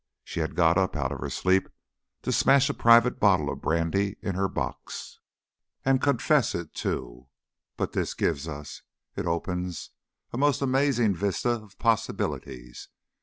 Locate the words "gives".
8.15-8.47